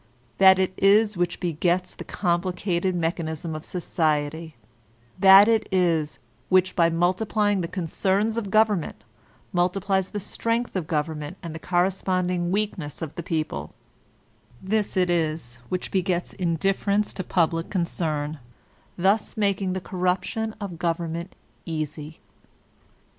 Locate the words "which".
1.15-1.39, 6.49-6.75, 15.69-15.91